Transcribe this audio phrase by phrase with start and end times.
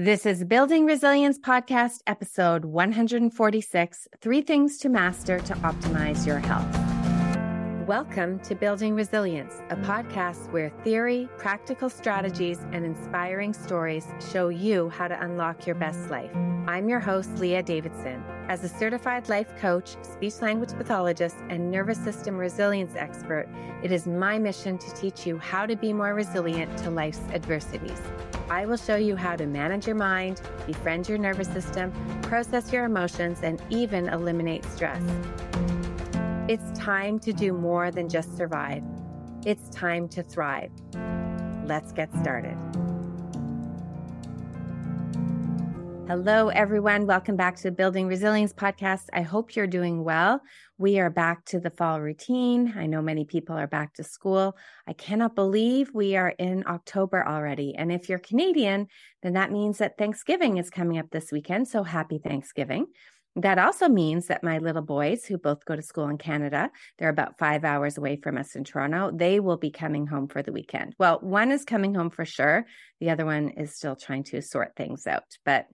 [0.00, 6.97] This is Building Resilience Podcast, episode 146 Three Things to Master to Optimize Your Health.
[7.88, 14.90] Welcome to Building Resilience, a podcast where theory, practical strategies, and inspiring stories show you
[14.90, 16.30] how to unlock your best life.
[16.66, 18.22] I'm your host, Leah Davidson.
[18.50, 23.48] As a certified life coach, speech language pathologist, and nervous system resilience expert,
[23.82, 28.02] it is my mission to teach you how to be more resilient to life's adversities.
[28.50, 31.90] I will show you how to manage your mind, befriend your nervous system,
[32.20, 35.00] process your emotions, and even eliminate stress.
[36.48, 38.82] It's time to do more than just survive.
[39.44, 40.70] It's time to thrive.
[41.66, 42.56] Let's get started.
[46.08, 47.06] Hello, everyone.
[47.06, 49.10] Welcome back to the Building Resilience podcast.
[49.12, 50.40] I hope you're doing well.
[50.78, 52.72] We are back to the fall routine.
[52.78, 54.56] I know many people are back to school.
[54.86, 57.74] I cannot believe we are in October already.
[57.74, 58.86] And if you're Canadian,
[59.22, 61.68] then that means that Thanksgiving is coming up this weekend.
[61.68, 62.86] So happy Thanksgiving.
[63.38, 67.08] That also means that my little boys, who both go to school in Canada, they're
[67.08, 70.50] about five hours away from us in Toronto, they will be coming home for the
[70.52, 70.96] weekend.
[70.98, 72.66] Well, one is coming home for sure.
[73.00, 75.38] The other one is still trying to sort things out.
[75.44, 75.66] But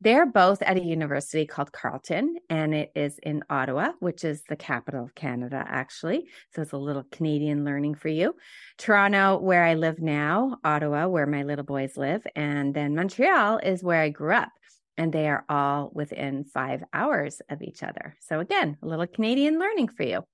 [0.00, 4.56] they're both at a university called Carleton, and it is in Ottawa, which is the
[4.56, 6.26] capital of Canada, actually.
[6.52, 8.34] So it's a little Canadian learning for you.
[8.78, 13.84] Toronto, where I live now, Ottawa, where my little boys live, and then Montreal is
[13.84, 14.48] where I grew up.
[14.96, 18.16] And they are all within five hours of each other.
[18.20, 20.24] So, again, a little Canadian learning for you.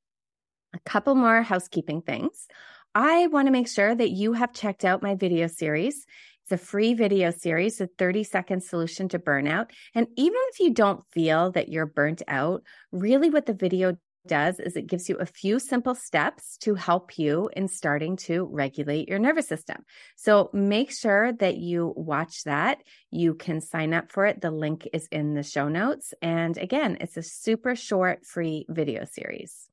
[0.74, 2.46] A couple more housekeeping things.
[2.94, 6.04] I want to make sure that you have checked out my video series.
[6.44, 9.66] It's a free video series, a 30 second solution to burnout.
[9.94, 14.60] And even if you don't feel that you're burnt out, really what the video does
[14.60, 19.08] is it gives you a few simple steps to help you in starting to regulate
[19.08, 19.84] your nervous system.
[20.16, 22.78] So make sure that you watch that.
[23.10, 24.40] You can sign up for it.
[24.40, 26.14] The link is in the show notes.
[26.20, 29.68] And again, it's a super short free video series.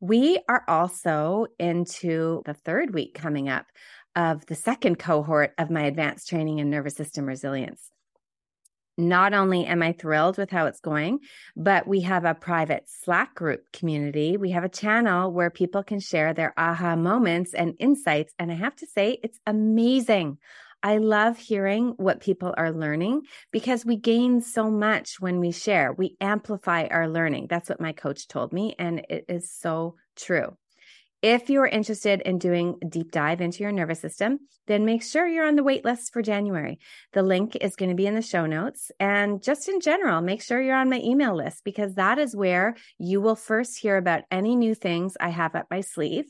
[0.00, 3.66] We are also into the third week coming up
[4.16, 7.90] of the second cohort of my advanced training in nervous system resilience.
[8.96, 11.20] Not only am I thrilled with how it's going,
[11.56, 14.36] but we have a private Slack group community.
[14.36, 18.32] We have a channel where people can share their aha moments and insights.
[18.38, 20.38] And I have to say, it's amazing.
[20.82, 25.92] I love hearing what people are learning because we gain so much when we share.
[25.92, 27.46] We amplify our learning.
[27.48, 28.74] That's what my coach told me.
[28.78, 30.56] And it is so true.
[31.24, 35.26] If you're interested in doing a deep dive into your nervous system, then make sure
[35.26, 36.78] you're on the wait list for January.
[37.14, 38.92] The link is going to be in the show notes.
[39.00, 42.74] And just in general, make sure you're on my email list because that is where
[42.98, 46.26] you will first hear about any new things I have up my sleeve.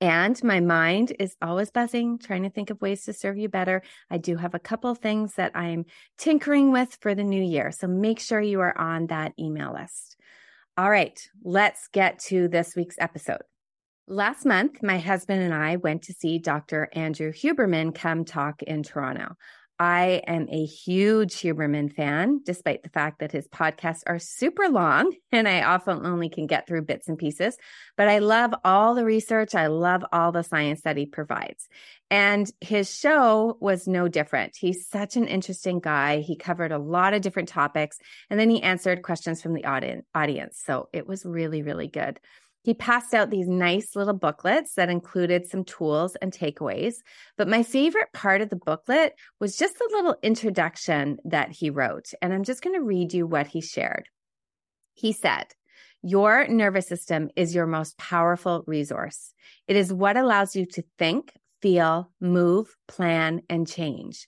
[0.00, 3.82] And my mind is always buzzing, trying to think of ways to serve you better.
[4.10, 5.84] I do have a couple things that I'm
[6.18, 7.70] tinkering with for the new year.
[7.70, 10.16] So make sure you are on that email list.
[10.76, 13.42] All right, let's get to this week's episode.
[14.10, 16.88] Last month, my husband and I went to see Dr.
[16.94, 19.36] Andrew Huberman come talk in Toronto.
[19.78, 25.12] I am a huge Huberman fan, despite the fact that his podcasts are super long
[25.30, 27.58] and I often only can get through bits and pieces.
[27.98, 29.54] But I love all the research.
[29.54, 31.68] I love all the science that he provides.
[32.10, 34.56] And his show was no different.
[34.56, 36.20] He's such an interesting guy.
[36.20, 37.98] He covered a lot of different topics
[38.30, 40.62] and then he answered questions from the audience.
[40.64, 42.18] So it was really, really good.
[42.62, 46.96] He passed out these nice little booklets that included some tools and takeaways.
[47.36, 52.12] But my favorite part of the booklet was just the little introduction that he wrote.
[52.20, 54.08] And I'm just going to read you what he shared.
[54.94, 55.44] He said,
[56.02, 59.32] Your nervous system is your most powerful resource.
[59.68, 61.32] It is what allows you to think,
[61.62, 64.26] feel, move, plan, and change.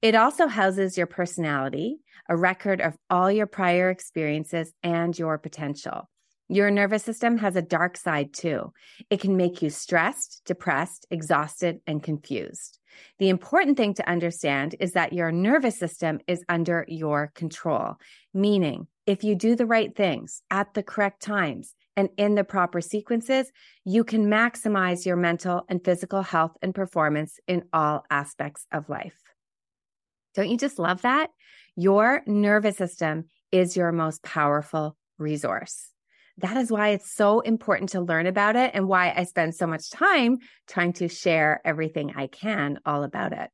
[0.00, 6.08] It also houses your personality, a record of all your prior experiences, and your potential.
[6.52, 8.74] Your nervous system has a dark side too.
[9.08, 12.78] It can make you stressed, depressed, exhausted, and confused.
[13.18, 17.94] The important thing to understand is that your nervous system is under your control,
[18.34, 22.82] meaning if you do the right things at the correct times and in the proper
[22.82, 23.50] sequences,
[23.86, 29.18] you can maximize your mental and physical health and performance in all aspects of life.
[30.34, 31.30] Don't you just love that?
[31.76, 35.91] Your nervous system is your most powerful resource.
[36.38, 39.66] That is why it's so important to learn about it and why I spend so
[39.66, 43.50] much time trying to share everything I can all about it.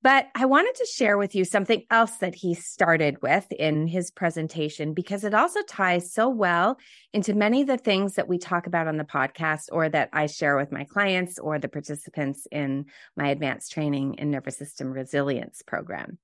[0.00, 4.12] But I wanted to share with you something else that he started with in his
[4.12, 6.78] presentation because it also ties so well
[7.12, 10.26] into many of the things that we talk about on the podcast or that I
[10.26, 15.62] share with my clients or the participants in my advanced training in nervous system resilience
[15.66, 16.18] program.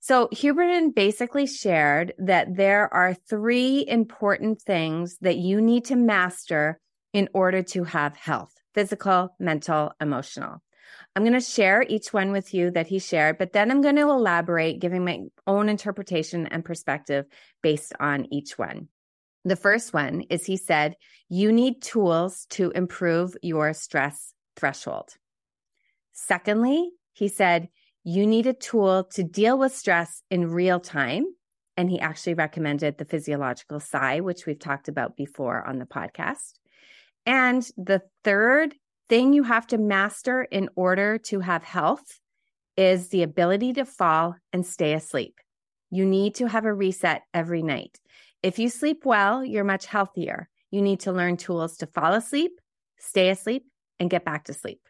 [0.00, 6.80] So Huberman basically shared that there are three important things that you need to master
[7.12, 10.62] in order to have health physical, mental, emotional.
[11.16, 13.96] I'm going to share each one with you that he shared, but then I'm going
[13.96, 17.24] to elaborate, giving my own interpretation and perspective
[17.60, 18.86] based on each one.
[19.44, 20.94] The first one is he said,
[21.28, 25.08] you need tools to improve your stress threshold.
[26.12, 27.68] Secondly, he said,
[28.08, 31.26] you need a tool to deal with stress in real time.
[31.76, 36.54] And he actually recommended the physiological sigh, which we've talked about before on the podcast.
[37.26, 38.74] And the third
[39.10, 42.18] thing you have to master in order to have health
[42.78, 45.34] is the ability to fall and stay asleep.
[45.90, 48.00] You need to have a reset every night.
[48.42, 50.48] If you sleep well, you're much healthier.
[50.70, 52.52] You need to learn tools to fall asleep,
[52.98, 53.66] stay asleep,
[54.00, 54.80] and get back to sleep.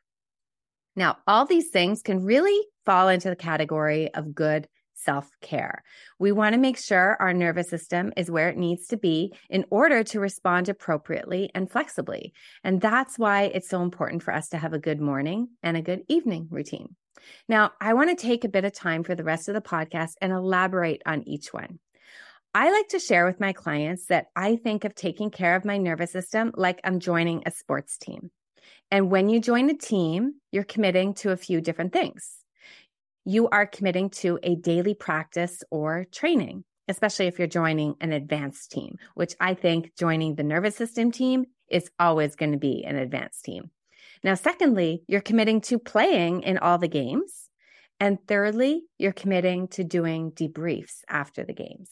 [0.99, 4.67] Now, all these things can really fall into the category of good
[4.97, 5.85] self care.
[6.19, 9.65] We want to make sure our nervous system is where it needs to be in
[9.71, 12.33] order to respond appropriately and flexibly.
[12.65, 15.83] And that's why it's so important for us to have a good morning and a
[15.83, 16.97] good evening routine.
[17.49, 20.15] Now, I want to take a bit of time for the rest of the podcast
[20.21, 21.79] and elaborate on each one.
[22.55, 25.79] I like to share with my clients that I think of taking care of my
[25.79, 28.33] nervous system like I'm joining a sports team.
[28.91, 32.39] And when you join a team, you're committing to a few different things
[33.29, 38.73] you are committing to a daily practice or training, especially if you're joining an advanced
[38.73, 42.97] team, which I think joining the nervous system team is always going to be an
[42.97, 43.71] advanced team.
[44.25, 47.51] Now, secondly, you're committing to playing in all the games.
[48.01, 51.91] And thirdly, you're committing to doing debriefs after the games.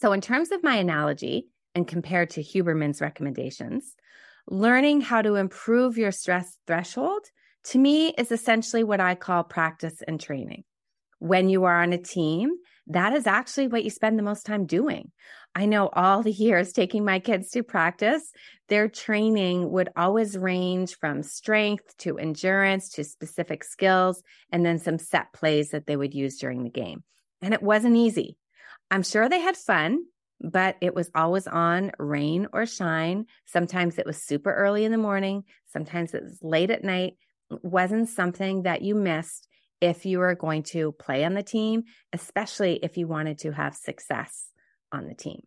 [0.00, 3.94] So, in terms of my analogy and compared to Huberman's recommendations,
[4.48, 7.22] learning how to improve your stress threshold
[7.64, 10.64] to me is essentially what I call practice and training.
[11.18, 12.50] When you are on a team,
[12.88, 15.10] that is actually what you spend the most time doing.
[15.54, 18.30] I know all the years taking my kids to practice,
[18.68, 24.22] their training would always range from strength to endurance to specific skills,
[24.52, 27.02] and then some set plays that they would use during the game.
[27.42, 28.36] And it wasn't easy.
[28.90, 30.04] I'm sure they had fun,
[30.40, 33.26] but it was always on rain or shine.
[33.46, 37.14] Sometimes it was super early in the morning, sometimes it was late at night
[37.62, 39.48] wasn't something that you missed
[39.80, 43.74] if you were going to play on the team, especially if you wanted to have
[43.74, 44.50] success
[44.92, 45.42] on the team.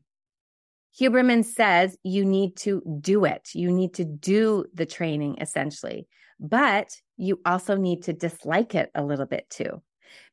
[1.00, 3.50] Huberman says you need to do it.
[3.54, 6.08] You need to do the training essentially,
[6.40, 9.82] but you also need to dislike it a little bit too,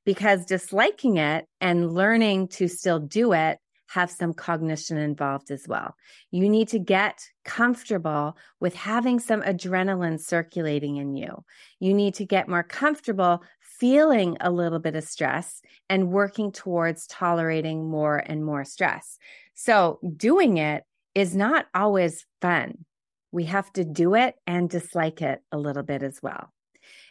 [0.04, 3.58] because disliking it and learning to still do it
[3.88, 5.94] have some cognition involved as well.
[6.30, 11.44] You need to get comfortable with having some adrenaline circulating in you.
[11.78, 17.06] You need to get more comfortable feeling a little bit of stress and working towards
[17.06, 19.18] tolerating more and more stress.
[19.54, 20.84] So, doing it
[21.14, 22.84] is not always fun.
[23.32, 26.52] We have to do it and dislike it a little bit as well.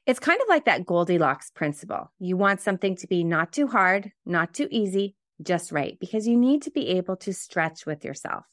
[0.05, 2.11] It's kind of like that Goldilocks principle.
[2.19, 6.37] You want something to be not too hard, not too easy, just right because you
[6.37, 8.45] need to be able to stretch with yourself.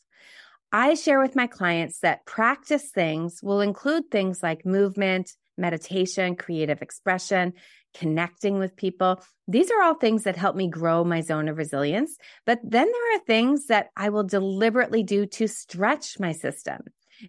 [0.72, 6.80] I share with my clients that practice things will include things like movement, meditation, creative
[6.80, 7.52] expression,
[7.94, 9.22] connecting with people.
[9.46, 12.16] These are all things that help me grow my zone of resilience.
[12.46, 16.80] But then there are things that I will deliberately do to stretch my system.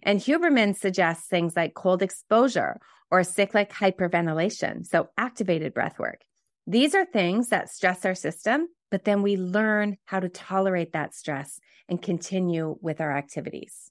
[0.02, 6.22] And Huberman suggests things like cold exposure or cyclic hyperventilation, so activated breath work.
[6.66, 11.12] These are things that stress our system but then we learn how to tolerate that
[11.12, 11.58] stress
[11.88, 13.90] and continue with our activities.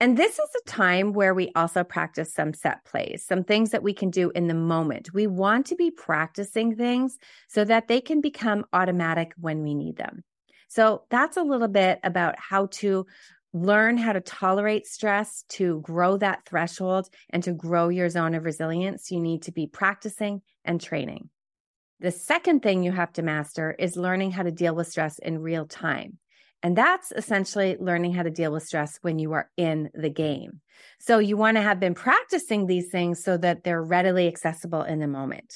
[0.00, 3.82] And this is a time where we also practice some set plays, some things that
[3.82, 5.14] we can do in the moment.
[5.14, 7.16] We want to be practicing things
[7.48, 10.22] so that they can become automatic when we need them.
[10.68, 13.06] So that's a little bit about how to
[13.54, 18.44] learn how to tolerate stress, to grow that threshold, and to grow your zone of
[18.44, 19.10] resilience.
[19.10, 21.30] You need to be practicing and training.
[22.00, 25.40] The second thing you have to master is learning how to deal with stress in
[25.40, 26.18] real time.
[26.62, 30.60] And that's essentially learning how to deal with stress when you are in the game.
[31.00, 34.98] So you want to have been practicing these things so that they're readily accessible in
[34.98, 35.54] the moment.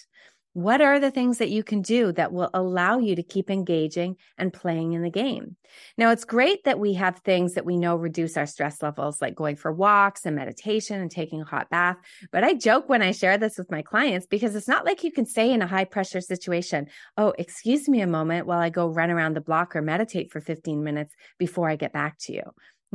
[0.54, 4.16] What are the things that you can do that will allow you to keep engaging
[4.36, 5.56] and playing in the game?
[5.96, 9.34] Now, it's great that we have things that we know reduce our stress levels, like
[9.34, 11.96] going for walks and meditation and taking a hot bath.
[12.30, 15.10] But I joke when I share this with my clients because it's not like you
[15.10, 16.88] can stay in a high pressure situation.
[17.16, 20.42] Oh, excuse me a moment while I go run around the block or meditate for
[20.42, 22.42] 15 minutes before I get back to you.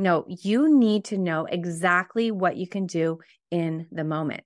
[0.00, 3.18] No, you need to know exactly what you can do
[3.50, 4.44] in the moment.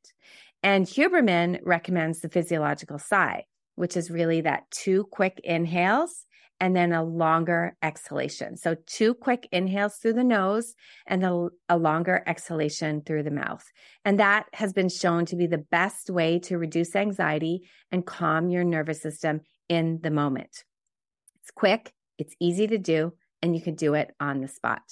[0.63, 3.45] And Huberman recommends the physiological sigh.
[3.75, 6.27] which is really that two quick inhales
[6.61, 8.57] and then a longer exhalation.
[8.57, 10.75] So, two quick inhales through the nose
[11.07, 13.65] and a, a, longer exhalation through the mouth.
[14.05, 18.49] And that has been shown to be the best way to reduce anxiety and calm
[18.49, 20.63] your nervous system in the moment.
[21.41, 24.83] It's quick, it's easy to do, and you can do it on the spot.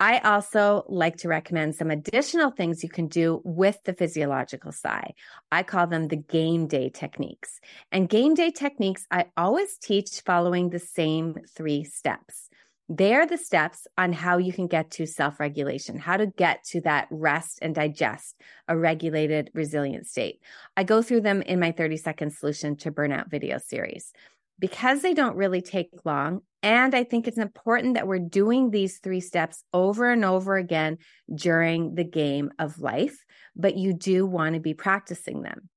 [0.00, 5.14] I also like to recommend some additional things you can do with the physiological sigh.
[5.52, 7.60] I call them the game day techniques.
[7.92, 12.50] And game day techniques, I always teach following the same three steps.
[12.88, 16.82] They're the steps on how you can get to self regulation, how to get to
[16.82, 18.34] that rest and digest
[18.68, 20.40] a regulated, resilient state.
[20.76, 24.12] I go through them in my 30 second solution to burnout video series
[24.58, 26.40] because they don't really take long.
[26.62, 30.98] And I think it's important that we're doing these three steps over and over again
[31.34, 33.16] during the game of life,
[33.54, 35.68] but you do want to be practicing them.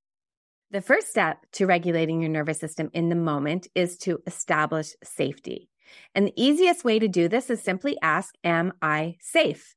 [0.71, 5.69] The first step to regulating your nervous system in the moment is to establish safety.
[6.13, 9.75] And the easiest way to do this is simply ask, Am I safe?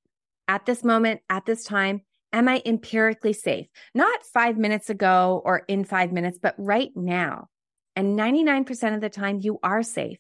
[0.49, 2.01] At this moment, at this time,
[2.33, 3.67] am I empirically safe?
[3.95, 7.50] Not five minutes ago or in five minutes, but right now.
[7.97, 10.19] And 99% of the time, you are safe.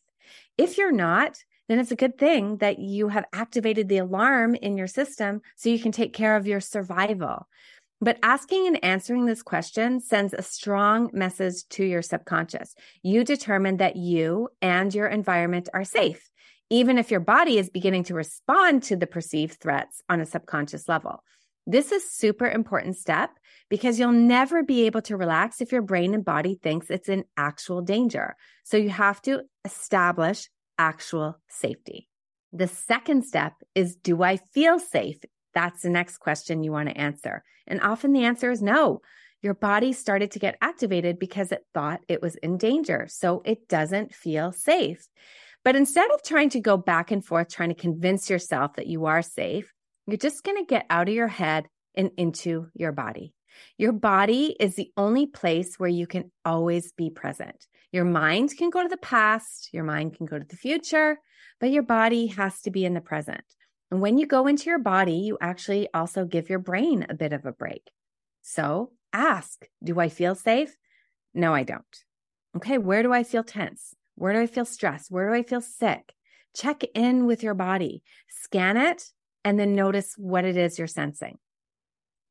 [0.58, 1.36] If you're not,
[1.68, 5.68] then it's a good thing that you have activated the alarm in your system so
[5.68, 7.46] you can take care of your survival.
[8.00, 12.74] But asking and answering this question sends a strong message to your subconscious.
[13.02, 16.28] You determine that you and your environment are safe,
[16.70, 20.88] even if your body is beginning to respond to the perceived threats on a subconscious
[20.88, 21.22] level.
[21.66, 23.30] This is super important step
[23.68, 27.24] because you'll never be able to relax if your brain and body thinks it's in
[27.36, 28.34] actual danger.
[28.64, 30.48] So you have to establish
[30.78, 32.08] actual safety.
[32.52, 35.18] The second step is do I feel safe?
[35.54, 37.44] That's the next question you want to answer.
[37.66, 39.00] And often the answer is no.
[39.42, 43.06] Your body started to get activated because it thought it was in danger.
[43.08, 45.06] So it doesn't feel safe.
[45.64, 49.06] But instead of trying to go back and forth, trying to convince yourself that you
[49.06, 49.72] are safe,
[50.10, 53.34] you're just going to get out of your head and into your body.
[53.76, 57.66] Your body is the only place where you can always be present.
[57.92, 61.18] Your mind can go to the past, your mind can go to the future,
[61.58, 63.44] but your body has to be in the present.
[63.90, 67.32] And when you go into your body, you actually also give your brain a bit
[67.32, 67.90] of a break.
[68.42, 70.76] So ask Do I feel safe?
[71.34, 71.84] No, I don't.
[72.56, 73.94] Okay, where do I feel tense?
[74.14, 75.10] Where do I feel stressed?
[75.10, 76.14] Where do I feel sick?
[76.54, 79.04] Check in with your body, scan it,
[79.44, 81.38] and then notice what it is you're sensing.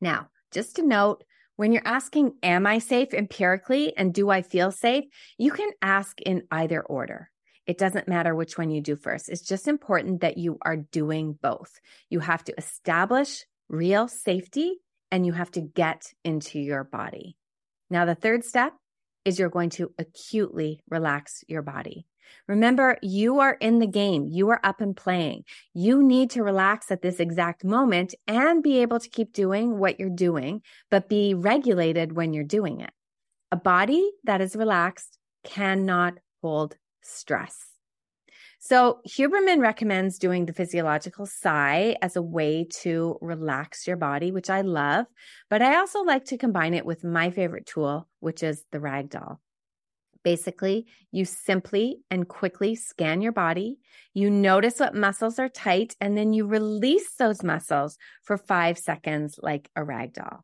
[0.02, 1.24] Now, just to note,
[1.56, 5.06] when you're asking, Am I safe empirically and do I feel safe?
[5.38, 7.30] You can ask in either order.
[7.66, 9.30] It doesn't matter which one you do first.
[9.30, 11.80] It's just important that you are doing both.
[12.10, 14.78] You have to establish real safety
[15.12, 17.36] and you have to get into your body.
[17.90, 18.74] Now, the third step
[19.26, 22.06] is you're going to acutely relax your body.
[22.48, 24.28] Remember, you are in the game.
[24.28, 25.44] You are up and playing.
[25.74, 30.00] You need to relax at this exact moment and be able to keep doing what
[30.00, 30.62] you're doing,
[30.92, 32.92] but be regulated when you're doing it.
[33.52, 37.69] A body that is relaxed cannot hold stress.
[38.62, 44.50] So, Huberman recommends doing the physiological sigh as a way to relax your body, which
[44.50, 45.06] I love.
[45.50, 49.38] But I also like to combine it with my favorite tool, which is the ragdoll.
[50.24, 53.80] Basically, you simply and quickly scan your body.
[54.14, 59.40] You notice what muscles are tight, and then you release those muscles for five seconds
[59.42, 60.44] like a rag doll.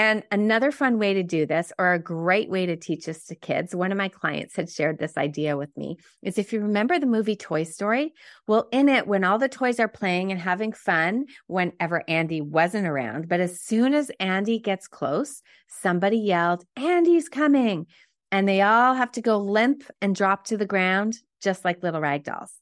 [0.00, 3.34] And another fun way to do this, or a great way to teach this to
[3.34, 6.98] kids, one of my clients had shared this idea with me, is if you remember
[6.98, 8.14] the movie Toy Story,
[8.46, 12.86] well, in it, when all the toys are playing and having fun, whenever Andy wasn't
[12.86, 17.84] around, but as soon as Andy gets close, somebody yelled, Andy's coming
[18.32, 22.00] and they all have to go limp and drop to the ground, just like little
[22.00, 22.54] rag dolls.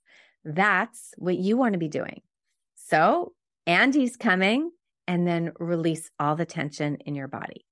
[0.44, 2.20] That's what you want to be doing.
[2.74, 3.32] So,
[3.64, 4.72] Andy's coming,
[5.08, 7.64] and then release all the tension in your body.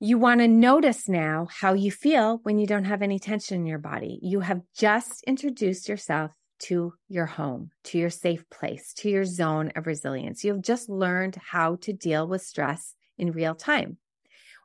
[0.00, 3.66] You want to notice now how you feel when you don't have any tension in
[3.66, 4.18] your body.
[4.22, 9.72] You have just introduced yourself to your home, to your safe place, to your zone
[9.76, 10.44] of resilience.
[10.44, 13.98] You have just learned how to deal with stress in real time.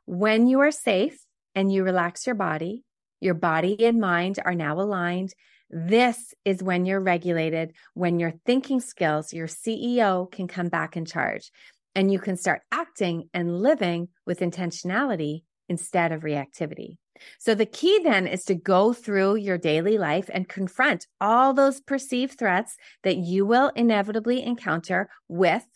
[0.06, 1.18] When you are safe,
[1.54, 2.84] and you relax your body,
[3.20, 5.34] your body and mind are now aligned.
[5.70, 11.04] This is when you're regulated, when your thinking skills, your CEO can come back in
[11.04, 11.50] charge
[11.94, 16.96] and you can start acting and living with intentionality instead of reactivity.
[17.38, 21.80] So the key then is to go through your daily life and confront all those
[21.80, 25.66] perceived threats that you will inevitably encounter with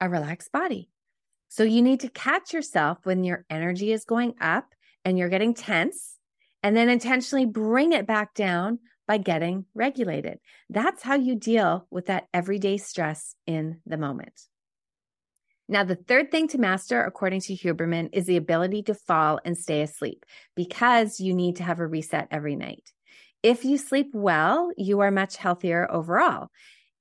[0.00, 0.90] a relaxed body.
[1.48, 5.54] So you need to catch yourself when your energy is going up and you're getting
[5.54, 6.18] tense
[6.62, 10.38] and then intentionally bring it back down by getting regulated.
[10.68, 14.40] That's how you deal with that everyday stress in the moment.
[15.68, 19.58] Now, the third thing to master, according to Huberman, is the ability to fall and
[19.58, 22.92] stay asleep because you need to have a reset every night.
[23.42, 26.48] If you sleep well, you are much healthier overall.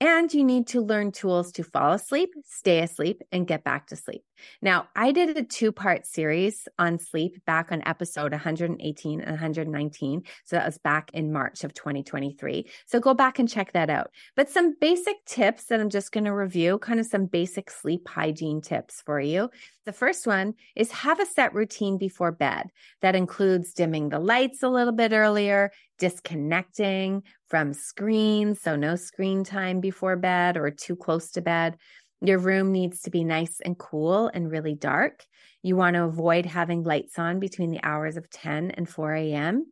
[0.01, 3.95] And you need to learn tools to fall asleep, stay asleep, and get back to
[3.95, 4.23] sleep.
[4.61, 10.23] Now, I did a two part series on sleep back on episode 118 and 119.
[10.43, 12.69] So that was back in March of 2023.
[12.85, 14.11] So go back and check that out.
[14.35, 18.07] But some basic tips that I'm just going to review, kind of some basic sleep
[18.09, 19.49] hygiene tips for you.
[19.85, 22.69] The first one is have a set routine before bed
[23.01, 28.61] that includes dimming the lights a little bit earlier, disconnecting from screens.
[28.61, 31.77] So no screen time before bed or too close to bed
[32.21, 35.25] your room needs to be nice and cool and really dark.
[35.61, 39.71] You want to avoid having lights on between the hours of 10 and 4 a.m.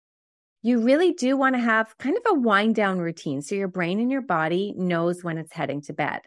[0.61, 3.99] You really do want to have kind of a wind down routine so your brain
[3.99, 6.21] and your body knows when it's heading to bed.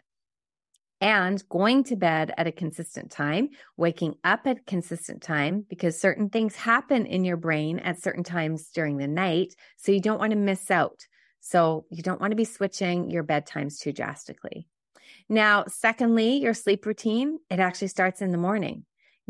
[0.99, 5.99] And going to bed at a consistent time, waking up at a consistent time, because
[5.99, 9.53] certain things happen in your brain at certain times during the night.
[9.77, 11.05] So you don't want to miss out.
[11.39, 14.67] So you don't want to be switching your bedtimes too drastically.
[15.29, 18.85] Now, secondly, your sleep routine, it actually starts in the morning.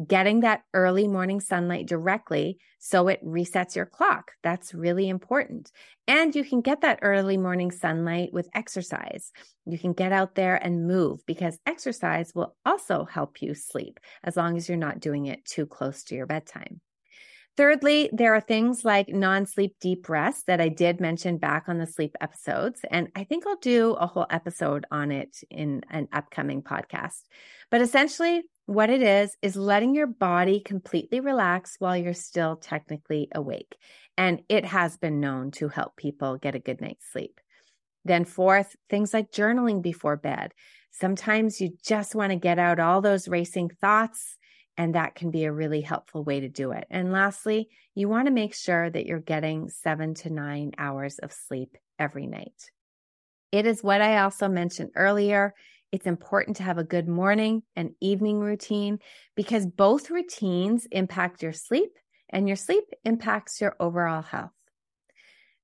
[0.05, 4.31] Getting that early morning sunlight directly so it resets your clock.
[4.43, 5.71] That's really important.
[6.07, 9.31] And you can get that early morning sunlight with exercise.
[9.65, 14.37] You can get out there and move because exercise will also help you sleep as
[14.37, 16.79] long as you're not doing it too close to your bedtime.
[17.57, 21.79] Thirdly, there are things like non sleep deep rest that I did mention back on
[21.79, 22.81] the sleep episodes.
[22.91, 27.23] And I think I'll do a whole episode on it in an upcoming podcast.
[27.71, 33.29] But essentially, what it is, is letting your body completely relax while you're still technically
[33.33, 33.75] awake.
[34.17, 37.39] And it has been known to help people get a good night's sleep.
[38.05, 40.53] Then, fourth, things like journaling before bed.
[40.91, 44.37] Sometimes you just want to get out all those racing thoughts
[44.77, 46.85] and that can be a really helpful way to do it.
[46.89, 51.33] And lastly, you want to make sure that you're getting seven to nine hours of
[51.33, 52.69] sleep every night.
[53.51, 55.53] It is what I also mentioned earlier.
[55.91, 58.99] It's important to have a good morning and evening routine
[59.35, 61.91] because both routines impact your sleep
[62.29, 64.51] and your sleep impacts your overall health.